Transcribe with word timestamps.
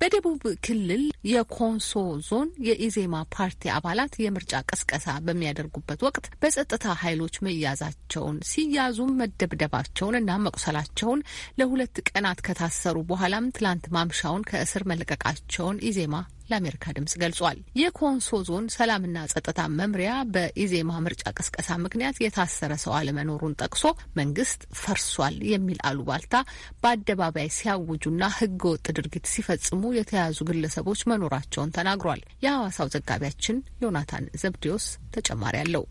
በደቡብ 0.00 0.42
ክልል 0.64 1.00
የኮንሶ 1.30 1.92
ዞን 2.26 2.48
የኢዜማ 2.66 3.14
ፓርቲ 3.34 3.70
አባላት 3.76 4.12
የምርጫ 4.22 4.60
ቅስቀሳ 4.70 5.06
በሚያደርጉበት 5.26 6.00
ወቅት 6.06 6.26
በጸጥታ 6.42 6.94
ኃይሎች 7.00 7.36
መያዛቸውን 7.46 8.36
ሲያዙም 8.50 9.10
መደብደባቸውን 9.20 10.18
እና 10.20 10.38
መቁሰላቸውን 10.44 11.24
ለሁለት 11.60 11.98
ቀናት 12.10 12.42
ከታሰሩ 12.48 12.96
በኋላም 13.10 13.52
ትላንት 13.56 13.86
ማምሻውን 13.96 14.46
ከእስር 14.50 14.84
መለቀቃቸውን 14.92 15.82
ኢዜማ 15.90 16.14
ለአሜሪካ 16.48 16.94
ድምጽ 16.96 17.14
ገልጿል። 17.22 17.58
የኮንሶ 17.80 18.40
ዞን 18.48 18.66
ሰላምና 18.76 19.16
ጸጥታ 19.32 19.60
መምሪያ 19.78 20.12
በኢዜማ 20.34 20.92
ምርጫ 21.06 21.24
ቅስቀሳ 21.38 21.68
ምክንያት 21.84 22.20
የታሰረ 22.24 22.72
ሰው 22.84 22.94
አለመኖሩን 22.98 23.58
ጠቅሶ 23.62 23.84
መንግስት 24.20 24.62
ፈርሷል 24.82 25.36
የሚል 25.52 25.80
አሉባልታ 25.88 26.34
በአደባባይ 26.82 27.50
ሲያውጁና 27.58 28.22
ህገ 28.38 28.62
ወጥ 28.72 28.86
ድርጊት 28.98 29.28
ሲፈጽሙ 29.32 29.82
የተያዙ 29.98 30.38
ግለሰቦች 30.50 31.02
መኖራቸውን 31.12 31.74
ተናግሯል። 31.76 32.22
የሐዋሳው 32.46 32.90
ዘጋቢያችን 32.96 33.56
ዮናታን 33.82 34.26
ዘብዲዮስ 34.42 34.86
ተጨማሪ 35.16 35.56
አለው። 35.62 35.86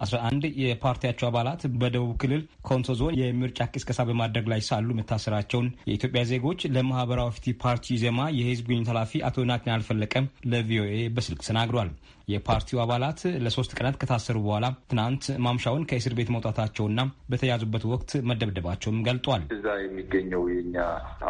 አስራ 0.00 0.16
አንድ 0.28 0.44
የፓርቲያቸው 0.62 1.26
አባላት 1.28 1.60
በደቡብ 1.80 2.10
ክልል 2.22 2.40
ኮንሶ 2.68 2.96
ዞን 2.98 3.14
የምርጫ 3.20 3.68
ቅስቀሳ 3.72 4.00
በማድረግ 4.08 4.46
ላይ 4.52 4.60
ሳሉ 4.66 4.88
መታሰራቸውን 4.98 5.68
የኢትዮጵያ 5.88 6.22
ዜጎች 6.30 6.66
ለማህበራዊ 6.74 7.30
ፍትህ 7.36 7.56
ፓርቲ 7.62 7.96
ዜማ 8.02 8.28
የህዝብ 8.38 8.66
ግንኙነት 8.68 8.90
ኃላፊ 8.92 9.22
አቶ 9.28 9.46
ናትናኤል 9.50 9.86
ፈለቀም 9.88 10.28
ለቪኦኤ 10.46 10.98
በስልክ 11.16 11.40
ተናግሯል። 11.48 11.90
የፓርቲው 12.28 12.78
አባላት 12.82 13.20
ለሶስት 13.44 13.72
ቀናት 13.76 13.96
ከታሰሩ 14.00 14.36
በኋላ 14.44 14.66
ትናንት 14.90 15.24
ማምሻውን 15.44 15.84
ከእስር 15.90 16.14
ቤት 16.18 16.30
መውጣታቸውና 16.34 17.00
በተያዙበት 17.30 17.84
ወቅት 17.90 18.10
መደብደባቸውም 18.28 18.98
ገልጧል። 19.06 19.42
እዛ 19.56 19.66
የሚገኘው 19.80 20.42
የኛ 20.52 20.76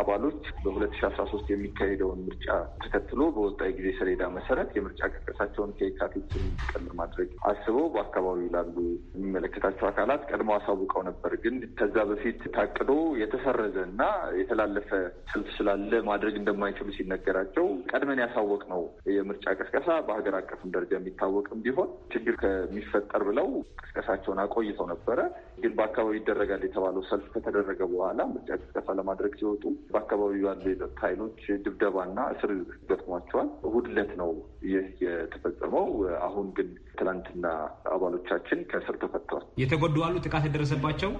አባሎች 0.00 0.44
በሁለት 0.62 0.94
ሺ 0.98 1.02
አስራ 1.08 1.24
ሶስት 1.32 1.48
የሚካሄደውን 1.52 2.22
ምርጫ 2.28 2.46
ተከትሎ 2.84 3.20
በወጣ 3.36 3.60
የጊዜ 3.68 3.90
ሰሌዳ 3.98 4.22
መሰረት 4.36 4.70
የምርጫ 4.78 5.02
ቅስቀሳቸውን 5.12 5.74
ከየካቲት 5.78 6.30
ቀን 6.70 6.86
ማድረግ 7.00 7.28
አስበው 7.50 7.86
በአካባቢው 7.94 8.48
ላሉ 8.56 8.74
የሚመለከታቸው 9.16 9.88
አካላት 9.90 10.24
ቀድሞ 10.30 10.50
አሳውቀው 10.58 11.04
ነበር። 11.10 11.34
ግን 11.44 11.58
ከዛ 11.78 11.96
በፊት 12.10 12.40
ታቅዶ 12.56 12.90
የተሰረዘ 13.22 13.76
እና 13.90 14.02
የተላለፈ 14.40 14.90
ሰልፍ 15.30 15.50
ስላለ 15.58 16.02
ማድረግ 16.10 16.34
እንደማይችሉ 16.40 16.88
ሲነገራቸው 16.96 17.68
ቀድመን 17.92 18.24
ያሳወቅ 18.24 18.62
ነው 18.72 18.82
የምርጫ 19.14 19.46
ቅስቀሳ 19.60 19.88
በሀገር 20.08 20.34
ደረጃ 20.76 20.85
የሚታወቅም 20.90 21.60
ቢሆን 21.64 21.90
ችግር 22.12 22.34
ከሚፈጠር 22.42 23.22
ብለው 23.28 23.48
ቅስቀሳቸውን 23.80 24.40
አቆይተው 24.42 24.86
ነበረ። 24.92 25.18
ግን 25.62 25.72
በአካባቢው 25.76 26.18
ይደረጋል 26.18 26.62
የተባለው 26.66 27.02
ሰልፍ 27.10 27.26
ከተደረገ 27.34 27.80
በኋላ 27.92 28.20
ምርጫ 28.32 28.50
ቅስቀሳ 28.60 28.96
ለማድረግ 28.98 29.32
ሲወጡ 29.40 29.64
በአካባቢው 29.92 30.44
ያሉ 30.46 30.64
የጸጥታ 30.70 31.00
ኃይሎች 31.06 31.38
ድብደባና 31.66 32.18
እስር 32.34 32.52
ገጥሟቸዋል። 32.90 33.48
እሁድ 33.68 33.88
ዕለት 33.92 34.12
ነው 34.20 34.30
ይህ 34.66 34.86
የተፈጸመው። 35.04 35.86
አሁን 36.26 36.46
ግን 36.56 36.68
ትናንትና 36.98 37.46
አባሎቻችን 37.92 38.60
ከእስር 38.70 38.96
ተፈተዋል። 39.02 39.44
የተጎዱ 39.62 39.96
አሉ? 40.06 40.16
ጥቃት 40.26 40.46
የደረሰባቸው? 40.48 41.10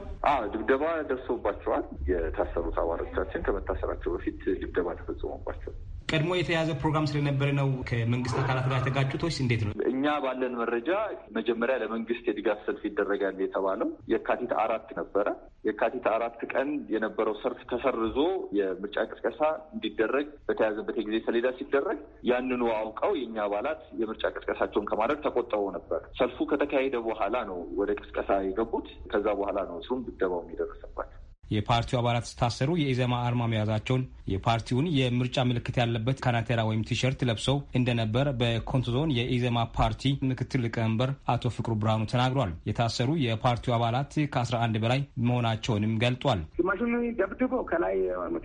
ድብደባ 0.55 0.84
ደርሶባቸዋል። 1.11 1.84
የታሰሩት 2.11 2.78
አባሎቻችን 2.83 3.44
ከመታሰራቸው 3.47 4.12
በፊት 4.17 4.41
ድብደባ 4.62 4.89
ተፈጽሞባቸዋል። 5.00 5.77
ቀድሞ 6.08 6.32
የተያዘ 6.36 6.70
ፕሮግራም 6.80 7.06
ስለነበረ 7.10 7.48
ነው 7.58 7.68
ከመንግስት 7.88 8.36
አካላት 8.40 8.66
ጋር 8.70 8.78
የተጋጩት 8.80 9.22
ወይስ 9.26 9.38
እንዴት 9.42 9.62
ነው? 9.66 9.72
እኛ 9.90 10.04
ባለን 10.24 10.54
መረጃ 10.60 10.90
መጀመሪያ 11.36 11.74
ለመንግስት 11.82 12.24
የድጋፍ 12.28 12.58
ሰልፍ 12.66 12.82
ይደረጋል 12.88 13.38
የተባለው 13.42 13.88
የካቲት 14.12 14.52
አራት 14.64 14.86
ነበረ። 15.00 15.26
የካቲት 15.68 16.06
አራት 16.12 16.38
ቀን 16.52 16.68
የነበረው 16.94 17.36
ሰልፍ 17.42 17.60
ተሰርዞ 17.72 18.18
የምርጫ 18.58 19.06
ቅስቀሳ 19.10 19.40
እንዲደረግ 19.74 20.28
በተያዘበት 20.48 20.96
የጊዜ 21.00 21.18
ሰሌዳ 21.26 21.46
ሲደረግ 21.58 21.98
ያንኑ 22.30 22.62
አውቀው 22.78 23.12
የእኛ 23.20 23.36
አባላት 23.47 23.82
የምርጫ 24.02 24.25
ቅስቀሳቸውን 24.36 24.88
ከማድረግ 24.91 25.20
ተቆጠበው 25.26 25.70
ነበር። 25.78 26.02
ሰልፉ 26.20 26.38
ከተካሄደ 26.52 26.97
በኋላ 27.08 27.36
ነው 27.50 27.60
ወደ 27.81 27.92
ቅስቀሳ 28.00 28.41
የገቡት። 28.47 28.88
ከዛ 29.12 29.26
በኋላ 29.41 29.58
ነው 29.70 29.78
እሱም 29.82 30.04
ድብደባው 30.06 30.42
የሚደርስባቸው። 30.44 31.20
የፓርቲው 31.50 31.98
አባላት 32.00 32.28
ሲታሰሩ 32.31 32.70
የኢዜማ 32.80 33.14
አርማ 33.26 33.42
መያዛቸውን 33.50 34.02
የፓርቲውን 34.32 34.86
የምርጫ 34.96 35.44
ምልክት 35.48 35.76
ያለበት 35.80 36.18
ካናቴራ 36.24 36.60
ወይም 36.68 36.84
ቲሸርት 36.88 37.20
ለብሰው 37.28 37.58
እንደነበር 37.78 38.28
በኮንሶ 38.41 38.94
ዞን 38.96 39.12
የኢዜማ 39.18 39.58
ፓርቲ 39.76 40.02
ምክትል 40.30 40.62
ሊቀመንበር 40.66 41.10
አቶ 41.34 41.52
ፍቅሩ 41.56 41.74
ብርሃኑ 41.82 42.02
ተናግሯል። 42.12 42.52
የታሰሩ 42.70 43.10
የፓርቲው 43.24 43.74
አባላት 43.76 44.12
ከአስራ 44.34 44.56
አንድ 44.66 44.76
በላይ 44.84 45.00
መሆናቸውንም 45.26 45.94
ገልጧል። 46.02 46.40
ግማሹን 46.58 46.92
ደብድቦ 47.20 47.54
ከላይ 47.70 47.96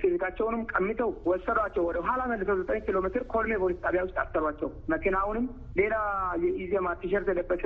ፊዚካቸውንም 0.02 0.64
ቀምተው 0.74 1.12
ወሰዷቸው። 1.32 1.84
ወደ 1.90 2.00
ኋላ 2.08 2.22
መልሰው 2.32 2.58
ዘጠኝ 2.62 2.82
ኪሎ 2.86 2.98
ሜትር 3.06 3.24
ኮልሜ 3.34 3.54
ፖሊስ 3.64 3.80
ጣቢያ 3.86 4.04
ውስጥ 4.08 4.18
አሰሯቸው። 4.24 4.72
መኪናውንም 4.94 5.46
ሌላ 5.80 5.96
የኢዜማ 6.46 6.88
ቲሸርት 7.02 7.30
የለበሰ 7.32 7.64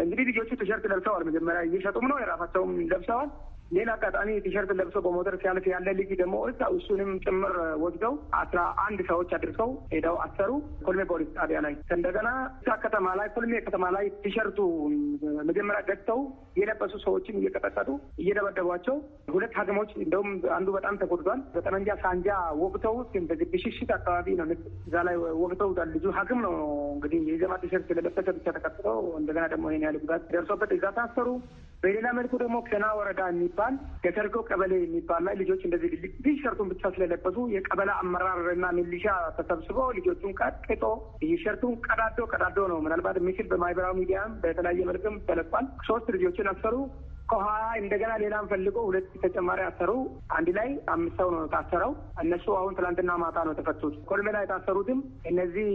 እንግዲህ 0.00 0.24
ልጆቹ 0.30 0.50
ቲሸርት 0.60 0.84
ለብሰዋል። 0.90 1.22
መጀመሪያ 1.28 1.60
እየሸጡም 1.68 2.06
ነው 2.10 2.18
የራሳቸውም 2.20 2.72
ለብሰዋል። 2.90 3.28
ሌላ 3.68 3.88
አጋጣሚ 3.96 4.28
ቲሸርት 4.44 4.70
ለብሶ 4.78 4.96
በሞተር 5.04 5.34
ሲያልፍ 5.40 5.64
ያለ 5.70 5.88
ልጅ 5.98 6.10
ደግሞ 6.20 6.36
እዛ 6.50 6.60
እሱንም 6.76 7.10
ጭምር 7.24 7.52
ወስደው 7.82 8.14
አስራ 8.38 8.60
አንድ 8.84 9.00
ሰዎች 9.10 9.30
አድርሰው 9.36 9.70
ሄደው 9.92 10.16
አሰሩ 10.24 10.50
ኮልሜ 10.86 11.02
ፖሊስ 11.10 11.30
ጣቢያ 11.36 11.58
ላይ። 11.66 11.74
እንደገና 11.96 12.28
እዛ 12.60 12.76
ከተማ 12.84 13.06
ላይ 13.20 13.28
ኮልሜ 13.34 13.60
ከተማ 13.66 13.84
ላይ 13.96 14.06
ቲሸርቱ 14.24 14.58
መጀመሪያ 15.50 15.80
ገዝተው 15.88 16.20
የለበሱ 16.58 16.94
ሰዎችን 17.04 17.38
እየቀጠቀጡ 17.40 17.88
እየደበደቧቸው፣ 18.22 18.96
ሁለት 19.34 19.52
ሐኪሞች 19.58 19.90
እንደውም 19.98 20.30
አንዱ 20.56 20.68
በጣም 20.76 20.96
ተጎድቷል። 21.02 21.42
በጠመንጃ 21.54 21.88
ሳንጃ 22.02 22.28
ወቅተው 22.62 22.96
ብሽሽት 23.52 23.90
አካባቢ 23.96 24.28
ነው 24.40 24.46
እዛ 24.82 24.96
ላይ 25.08 25.16
ወቅተው 25.42 25.70
ልጁ 25.94 26.06
ሐኪም 26.16 26.40
ነው 26.46 26.54
እንግዲህ 26.94 27.20
የኢዜማ 27.30 27.54
ቲሸርት 27.62 27.86
ስለለበሰ 27.90 28.28
ብቻ 28.38 28.46
ተቀጥተው 28.56 29.00
እንደገና 29.20 29.44
ደግሞ 29.52 29.66
ይሄን 29.70 29.84
ያህል 29.86 29.98
ጉዳት 30.02 30.24
ደርሶበት 30.32 30.72
እዛ 30.76 30.86
ታሰሩ። 30.98 31.28
በሌላ 31.82 32.06
መልኩ 32.16 32.32
ደግሞ 32.42 32.56
ከና 32.68 32.86
ወረዳ 32.98 33.22
የሚባል 33.30 33.74
የተርጎ 34.06 34.36
ቀበሌ 34.48 34.72
የሚባል 34.78 35.22
ላይ 35.26 35.34
ልጆች 35.40 35.60
እንደዚህ 35.66 35.90
ቲሸርቱን 36.24 36.70
ብቻ 36.72 36.82
ስለለበሱ 36.94 37.36
የቀበሌ 37.52 37.90
አመራርና 37.98 38.66
ሚሊሻ 38.78 39.06
ተሰብስበው 39.36 39.88
ልጆቹን 39.98 40.32
ቀጥቅጦ 40.40 40.84
ቲሸርቱን 41.22 41.74
ቀዳዶ 41.86 42.26
ቀዳዶ 42.32 42.66
ነው 42.72 42.80
ምናልባት 42.86 43.18
ምስል 43.28 43.48
በማህበራዊ 43.52 43.94
ሚዲያም 44.00 44.34
በተለያየ 44.42 44.88
መልክም 44.90 45.16
ተለቋል። 45.28 45.68
ሶስት 45.88 46.08
ልጆችን 46.16 46.50
አሰሩ። 46.52 46.74
ከኋላ 47.28 47.64
እንደገና 47.80 48.12
ሌላም 48.22 48.48
ፈልጎ 48.50 48.76
ሁለት 48.86 49.08
ተጨማሪ 49.24 49.60
አሰሩ። 49.66 49.90
አንድ 50.36 50.48
ላይ 50.58 50.68
አምስት 50.94 51.16
ሰው 51.20 51.28
ነው 51.34 51.44
ታሰረው። 51.54 51.92
እነሱ 52.22 52.46
አሁን 52.58 52.76
ትላንትና 52.78 53.12
ማታ 53.22 53.44
ነው 53.46 53.52
የተፈቱት። 53.54 53.94
ኮልሜ 54.10 54.28
ላይ 54.36 54.44
የታሰሩትም 54.44 55.00
እነዚህ 55.30 55.68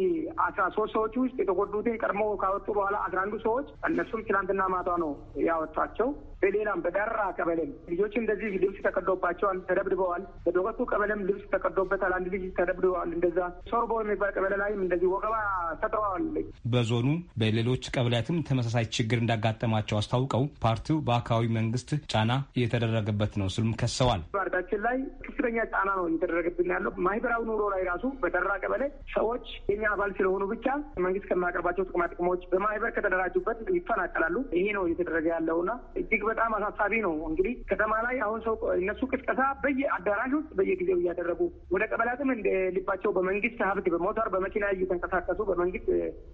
አስራ 0.47 0.63
ሶስት 0.77 0.93
ሰዎች 0.97 1.15
ውስጥ 1.23 1.37
የተጎዱትን 1.41 1.99
ቀድሞ 2.03 2.23
ካወጡ 2.43 2.67
በኋላ 2.77 2.97
አስራ 3.07 3.19
አንዱ 3.25 3.37
ሰዎች 3.45 3.67
እነሱም 3.89 4.25
ትላንትና 4.27 4.63
ማታ 4.75 4.89
ነው 5.03 5.11
ያወጣቸው። 5.47 6.09
በሌላም 6.41 6.79
በዳራ 6.85 7.19
ቀበሌም 7.37 7.69
ልጆች 7.91 8.13
እንደዚህ 8.21 8.49
ልብስ 8.63 8.79
ተቀዶባቸዋል፣ 8.87 9.57
ተደብድበዋል። 9.67 10.23
በዶቀቱ 10.45 10.79
ቀበሌም 10.91 11.21
ልብስ 11.27 11.43
ተቀዶበታል፣ 11.53 12.13
አንድ 12.17 12.27
ልጅ 12.33 12.43
ተደብድበዋል። 12.57 13.09
እንደዛ 13.17 13.37
ሶርቦ 13.71 13.91
የሚባል 14.01 14.31
ቀበሌ 14.35 14.53
ላይም 14.61 14.81
እንደዚህ 14.85 15.07
ወገባ 15.13 15.35
ሰጥረዋል። 15.83 16.25
በዞኑ 16.73 17.07
በሌሎች 17.41 17.83
ቀበሌያትም 17.95 18.43
ተመሳሳይ 18.49 18.87
ችግር 18.97 19.19
እንዳጋጠማቸው 19.23 19.99
አስታውቀው 19.99 20.43
ፓርቲው 20.65 20.99
በአካባቢ 21.07 21.42
መንግስት 21.53 21.89
ጫና 22.11 22.31
እየተደረገበት 22.57 23.33
ነው 23.39 23.47
ስሉም 23.55 23.73
ከሰዋል። 23.79 24.21
ፓርቲያችን 24.35 24.81
ላይ 24.85 24.97
ከፍተኛ 25.25 25.57
ጫና 25.73 25.89
ነው 25.99 26.05
እየተደረገብን 26.09 26.71
ያለው። 26.73 26.91
ማህበራዊ 27.05 27.41
ኑሮ 27.49 27.63
ላይ 27.73 27.81
ራሱ 27.89 28.03
በደራ 28.23 28.51
ቀበሌ 28.63 28.83
ሰዎች 29.15 29.45
የኛ 29.71 29.83
አባል 29.93 30.11
ስለሆኑ 30.17 30.43
ብቻ 30.53 30.67
መንግስት 31.05 31.27
ከማያቀርባቸው 31.29 31.87
ጥቅማ 31.89 32.03
ጥቅሞች 32.13 32.41
በማህበር 32.53 32.91
ከተደራጁበት 32.95 33.59
ይፈናቀላሉ። 33.77 34.35
ይሄ 34.57 34.65
ነው 34.77 34.85
እየተደረገ 34.87 35.27
ያለውና 35.33 35.71
እጅግ 36.01 36.23
በጣም 36.29 36.53
አሳሳቢ 36.59 36.93
ነው። 37.07 37.13
እንግዲህ 37.29 37.55
ከተማ 37.71 37.93
ላይ 38.07 38.17
አሁን 38.25 38.41
ሰው 38.47 38.55
እነሱ 38.79 39.01
ቅስቀሳ 39.13 39.41
በየአዳራሽ 39.63 40.33
ውስጥ 40.39 40.51
በየጊዜው 40.59 40.99
እያደረጉ 41.03 41.41
ወደ 41.73 41.83
ቀበሌያትም 41.91 42.31
እንደ 42.35 42.47
ልባቸው 42.77 43.13
በመንግስት 43.17 43.61
ሀብት 43.67 43.87
በሞተር 43.93 44.29
በመኪና 44.33 44.65
እየተንቀሳቀሱ 44.75 45.39
በመንግስት 45.49 45.89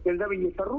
ገንዘብ 0.06 0.34
እየሰሩ 0.38 0.72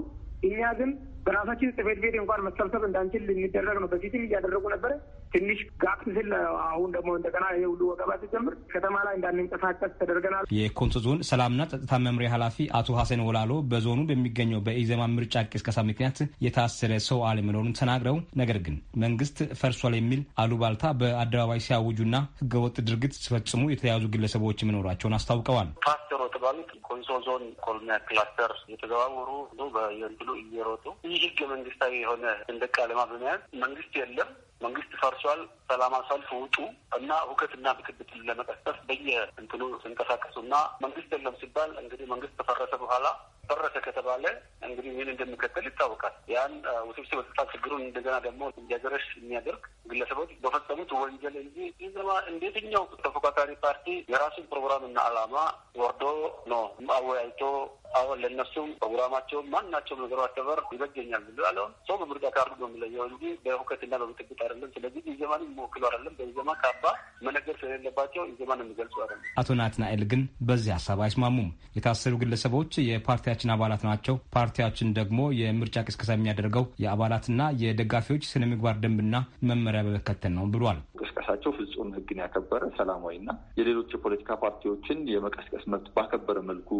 እኛ 0.48 0.60
ግን 0.78 0.90
በራሳችን 1.24 1.72
ጽሕፈት 1.76 1.98
ቤት 2.02 2.14
እንኳን 2.20 2.44
መሰብሰብ 2.46 2.82
እንዳንችል 2.86 3.24
የሚደረግ 3.32 3.76
ነው። 3.82 3.88
በፊትም 4.20 4.28
እያደረጉ 4.28 4.64
ነበረ። 4.74 4.92
ትንሽ 5.32 5.58
gap 5.82 6.00
ሲል 6.08 6.30
አሁን 6.64 6.88
ደግሞ 6.94 7.10
እንደገና 7.16 7.44
የሁሉ 7.54 7.80
ወገባ 7.90 8.10
ሲጀምር 8.22 8.54
ከተማ 8.72 8.94
ላይ 9.06 9.14
እንዳንንቀሳቀስ 9.18 9.92
ተደርገናል። 10.00 10.46
የኮንሶ 10.56 11.02
ዞን 11.04 11.20
ሰላምና 11.28 11.62
ጸጥታ 11.72 11.92
መምሪያ 12.06 12.28
ኃላፊ 12.32 12.66
አቶ 12.78 12.96
ሀሰን 12.98 13.22
ወላሎ 13.26 13.52
በዞኑ 13.70 14.00
በሚገኘው 14.08 14.62
በኢዜማ 14.66 15.02
ምርጫ 15.14 15.44
ቅስቀሳ 15.52 15.78
ምክንያት 15.90 16.18
የታሰረ 16.46 16.98
ሰው 17.08 17.20
አለመኖሩን 17.28 17.76
ተናግረው 17.80 18.18
ነገር 18.40 18.58
ግን 18.66 18.76
መንግስት 19.04 19.38
ፈርሷል 19.60 19.96
የሚል 19.98 20.22
አሉባልታ 20.44 20.92
በአደባባይ 21.00 21.62
ሲያውጁና 21.66 22.14
ህገወጥ 22.42 22.76
ድርጊት 22.88 23.16
ሲፈጽሙ 23.22 23.62
የተያዙ 23.72 24.04
ግለሰቦች 24.16 24.66
መኖራቸውን 24.70 25.16
አስታውቀዋል። 25.18 25.70
ታሰሩ 25.86 26.20
የተባሉት 26.30 26.72
ኮንሶ 26.90 27.10
ዞን 27.24 27.44
ኮልሚያ 27.64 27.96
ክላስተር 28.06 28.52
የተዘዋወሩ 28.72 29.30
በየእንትኑ 29.74 30.30
እየሮጡ 30.42 30.84
ይህ 31.06 31.20
ህገ 31.24 31.40
መንግስታዊ 31.50 31.92
የሆነ 32.00 32.24
ሰንደቅ 32.42 32.74
ዓላማ 32.82 33.00
በመያዝ 33.10 33.40
መንግስት 33.62 33.92
የለም 34.00 34.30
መንግስት 34.60 34.92
ፈርሷል፣ 35.00 35.40
ሰላማዊ 35.68 36.02
ሰልፍ 36.08 36.30
ውጡ 36.38 36.56
እና 36.96 37.10
ሁከትና 37.28 37.66
ብጥብጥን 37.76 38.24
ለመቀስቀስ 38.28 38.78
በየ 38.88 39.08
እንትኑ 39.40 39.62
ሲንቀሳቀሱ 39.82 40.36
እና 40.44 40.54
መንግስት 40.84 41.10
የለም 41.14 41.36
ሲባል 41.42 41.70
እንግዲህ 41.82 42.06
መንግስት 42.12 42.34
ከፈረሰ 42.40 42.72
በኋላ 42.82 43.06
ፈረሰ 43.48 43.76
ከተባለ 43.86 44.24
እንግዲህ 44.66 44.90
ምን 44.98 45.08
እንደሚከተል 45.12 45.64
ይታወቃል። 45.68 46.14
ያን 46.32 46.52
ውስብስብ 46.88 47.16
የጸጥታ 47.18 47.46
ችግሩን 47.52 47.82
እንደገና 47.86 48.16
ደግሞ 48.26 48.42
እንዲያገረሽ 48.54 49.06
የሚያደርግ 49.18 49.62
ግለሰቦች 49.90 50.30
በፈጸሙት 50.44 50.92
ወንጀል 51.00 51.36
እንጂ 51.42 51.56
ኢዜማ 51.86 52.10
እንደየትኛው 52.32 52.84
ተፎካካሪ 53.04 53.50
ፓርቲ 53.64 53.86
የራሱን 54.12 54.48
ፕሮግራምና 54.52 54.98
ዓላማ 55.08 55.34
ወርዶ 55.82 56.04
ነው 56.52 56.62
አወያይቶ 56.98 57.42
አሁን 57.90 58.18
ለእነሱም 58.22 58.68
ፕሮግራማቸውም 58.80 59.46
ማናቸውም 59.52 60.02
ነገሩ 60.04 60.20
አተበር 60.24 60.60
ይበጀኛል 60.74 61.22
ብሎ 61.28 61.40
ያለውን 61.46 61.72
ሰው 61.88 61.96
በምርጫ 62.00 62.26
ካርዱ 62.36 62.54
ነው 62.60 62.68
የሚለየው 62.68 63.04
እንጂ 63.10 63.22
በሁከትና 63.44 63.92
በብጥብጥ 64.02 64.38
አይደለም። 64.44 64.70
ስለዚህ 64.76 65.02
ኢዜማን 65.12 65.42
የሚወክሉ 65.46 65.82
አይደለም። 65.88 66.14
በኢዜማ 66.18 66.50
ካባ 66.62 66.84
መነገር 67.26 67.56
ስለሌለባቸው 67.60 68.22
ኢዜማን 68.32 68.62
የሚገልጹ 68.64 68.96
አይደለም። 69.04 69.24
አቶ 69.42 69.56
ናትናኤል 69.60 70.04
ግን 70.12 70.22
በዚህ 70.48 70.72
ሀሳብ 70.76 71.00
አይስማሙም። 71.06 71.48
የታሰሩ 71.76 72.14
ግለሰቦች 72.22 72.72
የፓርቲያችን 72.88 73.54
አባላት 73.54 73.84
ናቸው። 73.90 74.16
ፓርቲያችን 74.36 74.94
ደግሞ 75.00 75.20
የምርጫ 75.40 75.76
ቅስቀሳ 75.88 76.10
የሚያደርገው 76.16 76.66
የአባላትና 76.84 77.28
የደጋፊዎች 77.64 78.24
ስነ 78.32 78.44
ምግባር 78.52 78.76
ደንብና 78.84 79.16
መመሪያ 79.50 79.82
በመከተል 79.86 80.34
ነው 80.38 80.46
ብሏል። 80.54 80.80
ቅስቀሳቸው 81.00 81.50
ፍጹም 81.80 81.92
ሕግን 81.96 82.18
ያከበረ 82.20 82.62
ሰላማዊና 82.78 83.30
የሌሎች 83.58 83.90
የፖለቲካ 83.94 84.30
ፓርቲዎችን 84.42 84.98
የመቀስቀስ 85.10 85.62
መብት 85.72 85.86
ባከበረ 85.94 86.38
መልኩ 86.48 86.70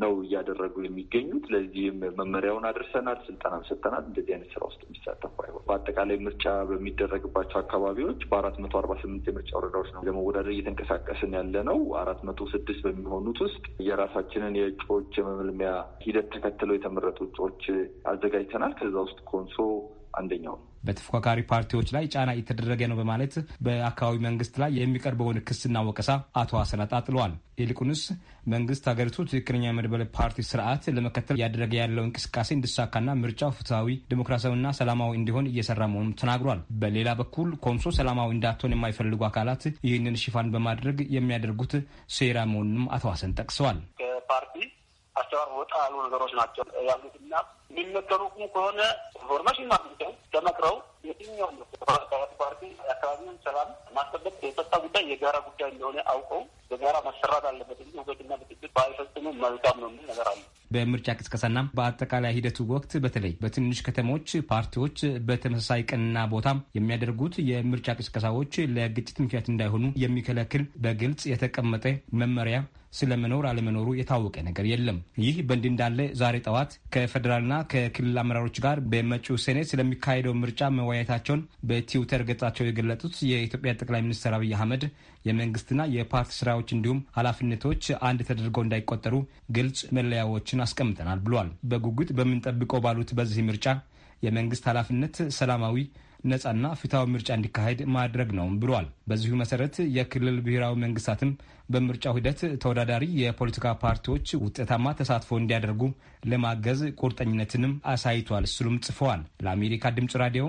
ነው 0.00 0.12
እያደረጉ 0.22 0.74
የሚገኙት። 0.84 1.44
ለዚህም 1.52 1.98
መመሪያውን 2.18 2.64
አድርሰናል፣ 2.70 3.18
ስልጠናም 3.26 3.62
ሰጥተናል። 3.68 4.04
እንደዚህ 4.08 4.32
አይነት 4.34 4.50
ስራ 4.54 4.62
ውስጥ 4.70 4.80
የሚሳተፉ 4.86 5.34
አይሆን። 5.44 5.64
በአጠቃላይ 5.68 6.18
ምርጫ 6.24 6.46
በሚደረግባቸው 6.70 7.58
አካባቢዎች 7.62 8.22
በአራት 8.30 8.58
መቶ 8.64 8.74
አርባ 8.80 8.96
ስምንት 9.02 9.28
የምርጫ 9.30 9.52
ወረዳዎች 9.58 9.90
ነው 9.94 10.04
ለመወዳደር 10.08 10.52
እየተንቀሳቀስን 10.54 11.36
ያለ 11.38 11.62
ነው። 11.70 11.78
አራት 12.02 12.22
መቶ 12.28 12.48
ስድስት 12.52 12.82
በሚሆኑት 12.88 13.40
ውስጥ 13.46 13.64
የራሳችንን 13.88 14.58
የእጩዎች 14.60 15.12
የመመልመያ 15.20 15.72
ሂደት 16.04 16.28
ተከትለው 16.34 16.76
የተመረጡ 16.76 17.20
እጩዎች 17.28 17.62
አዘጋጅተናል። 18.12 18.74
ከዛ 18.80 18.96
ውስጥ 19.06 19.20
ኮንሶ 19.30 19.58
አንደኛው 20.18 20.54
ነው። 20.56 20.64
በተፎካካሪ 20.86 21.40
ፓርቲዎች 21.50 21.88
ላይ 21.96 22.04
ጫና 22.12 22.30
እየተደረገ 22.36 22.82
ነው 22.90 22.98
በማለት 23.00 23.34
በአካባቢ 23.66 24.16
መንግስት 24.26 24.54
ላይ 24.62 24.72
የሚቀርበውን 24.78 25.42
ክስና 25.48 25.82
ወቀሳ 25.88 26.10
አቶ 26.40 26.50
ሀሰን 26.60 26.82
አጣጥለዋል። 26.84 27.32
ይልቁንስ 27.60 28.02
መንግስት 28.48 28.84
ሀገሪቱ 28.90 29.16
ትክክለኛ 29.28 29.64
የመድበለ 29.68 30.02
ፓርቲ 30.16 30.44
ስርዓት 30.50 30.84
ለመከተል 30.96 31.36
እያደረገ 31.38 31.72
ያለው 31.80 32.04
እንቅስቃሴ 32.06 32.48
እንዲሳካና 32.56 33.16
ምርጫው 33.22 33.54
ፍትሐዊ፣ 33.58 33.96
ዲሞክራሲያዊና 34.12 34.68
ሰላማዊ 34.78 35.12
እንዲሆን 35.18 35.50
እየሰራ 35.52 35.82
መሆኑን 35.92 36.16
ተናግሯል። 36.22 36.62
በሌላ 36.82 37.12
በኩል 37.20 37.50
ኮንሶ 37.64 37.94
ሰላማዊ 37.98 38.30
እንዳትሆን 38.36 38.74
የማይፈልጉ 38.76 39.22
አካላት 39.28 39.64
ይህንን 39.88 40.20
ሽፋን 40.24 40.52
በማድረግ 40.54 40.98
የሚያደርጉት 41.16 41.74
ሴራ 42.18 42.38
መሆኑንም 42.52 42.86
አቶ 42.96 43.06
ሀሰን 43.12 43.36
ጠቅሰዋል። 43.40 43.80
ከፓርቲ 44.00 44.54
አሰራር 45.18 45.50
ወጣ 45.58 45.72
ያሉ 45.82 45.94
ነገሮች 46.06 46.32
ናቸው 46.38 46.64
ያሉትና 46.88 47.32
የሚመከሩም 47.70 48.34
ከሆነ 48.54 48.80
information 49.20 49.70
ማግኘው 49.72 50.12
ተመክረው 50.34 50.76
የትኛውም 51.08 51.56
ፓርቲ 52.40 52.60
የአካባቢውን 52.80 53.36
ሰላም 53.46 53.68
ማስጠበቅ 53.96 54.34
የጸጥታ 54.44 54.74
ጉዳይ 54.84 55.04
የጋራ 55.10 55.36
ጉዳይ 55.48 55.70
እንደሆነ 55.72 55.98
አውቀው 56.12 56.40
በጋራ 56.70 56.96
መሰራት 57.06 57.44
አለበት 57.50 57.78
እንጂ 57.84 57.94
ሁከትና 58.00 58.32
ብጥብጥ 58.40 58.70
ባይፈጽሙ 58.76 59.26
መልካም 59.44 59.76
ነው 59.82 59.88
የሚል 59.90 60.06
ነገር 60.10 60.26
አለ። 60.32 60.40
በምርጫ 60.70 61.08
ቅስቀሳና 61.18 61.58
በአጠቃላይ 61.76 62.34
ሂደቱ 62.38 62.66
ወቅት 62.72 62.92
በተለይ 63.04 63.32
በትንሽ 63.42 63.78
ከተሞች 63.86 64.30
ፓርቲዎች 64.50 64.98
በተመሳሳይ 65.28 65.82
ቀንና 65.90 66.26
ቦታ 66.34 66.48
የሚያደርጉት 66.78 67.36
የምርጫ 67.50 67.94
ቅስቀሳዎች 68.00 68.54
ለግጭት 68.76 69.16
ምክንያት 69.24 69.48
እንዳይሆኑ 69.50 69.84
የሚከለክል 70.04 70.64
በግልጽ 70.84 71.22
የተቀመጠ 71.32 71.86
መመሪያ 72.20 72.58
ስለመኖር 72.92 73.44
አለመኖሩ 73.48 73.88
የታወቀ 73.96 74.36
ነገር 74.46 74.66
የለም። 74.70 74.98
ይህ 75.22 75.36
በእንዲህ 75.48 75.70
እንዳለ 75.72 75.98
ዛሬ 76.20 76.36
ጠዋት 76.46 76.70
ከፌዴራልና 76.94 77.54
ከክልል 77.72 78.16
አመራሮች 78.22 78.56
ጋር 78.64 78.78
በመጪው 78.92 79.38
ሴኔት 79.44 79.70
ስለሚካሄደው 79.72 80.34
ምርጫ 80.40 80.70
መወያየታቸውን 80.76 81.42
በትዊተር 81.70 82.24
ገጻቸው 82.30 82.66
የገለጡት 82.66 83.16
የኢትዮጵያ 83.30 83.72
ጠቅላይ 83.80 84.02
ሚኒስትር 84.06 84.34
አብይ 84.38 84.54
አህመድ 84.58 84.84
የመንግስትና 85.24 85.80
የፓርቲ 85.94 86.32
ስራዎች 86.38 86.68
እንዲሁም 86.74 87.04
ኃላፊነቶች 87.16 87.84
አንድ 88.08 88.20
ተደርገው 88.28 88.64
እንዳይቆጠሩ 88.64 89.14
ግልጽ 89.52 89.80
መለያዎችን 89.96 90.62
አስቀምጠናል 90.66 91.20
ብሏል። 91.26 91.50
በጉጉት 91.70 92.10
በምንጠብቀው 92.18 92.82
ባሉት 92.84 93.12
በዚህ 93.18 93.46
ምርጫ 93.48 93.66
የመንግስት 94.22 94.64
ኃላፊነት 94.70 95.16
ሰላማዊ 95.36 95.76
ነጻና 96.24 96.66
ፍትሐዊ 96.80 97.06
ምርጫ 97.12 97.28
እንዲካሄድ 97.36 97.80
ማድረግ 97.96 98.30
ነው 98.38 98.46
ብሏል። 98.62 98.86
በዚሁ 99.08 99.32
መሰረት 99.42 99.76
የክልል 99.96 100.38
ብሔራዊ 100.46 100.74
መንግስታትም 100.84 101.30
በምርጫው 101.70 102.16
ሂደት 102.18 102.40
ተወዳዳሪ 102.62 103.04
የፖለቲካ 103.22 103.74
ፓርቲዎች 103.82 104.28
ውጤታማ 104.44 104.94
ተሳትፎ 105.00 105.40
እንዲያደርጉ 105.40 105.82
ለማገዝ 106.32 106.80
ቁርጠኝነትንም 107.02 107.74
አሳይቷል 107.94 108.46
ሲሉም 108.54 108.78
ጽፈዋል። 108.86 109.22
ለአሜሪካ 109.46 109.92
ድምፅ 109.98 110.16
ራዲዮ 110.24 110.46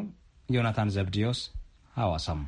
ዮናታን 0.50 0.94
ዘብዲዮስ 0.95 1.42
ሐዋሳም 1.94 2.42